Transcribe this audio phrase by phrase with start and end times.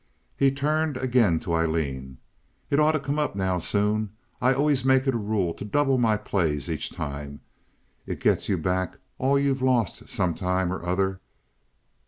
[0.35, 2.17] He turned again to Aileen.
[2.71, 4.09] "It ought to come up now soon.
[4.41, 7.41] I always make it a rule to double my plays each time.
[8.07, 11.19] It gets you back all you've lost, some time or other."